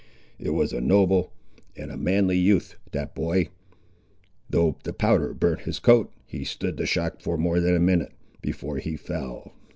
[0.39, 1.31] It was a noble
[1.75, 7.21] and a manly youth, that boy—Though the powder burnt his coat, he stood the shock
[7.21, 9.53] for more than a minute, before he fell.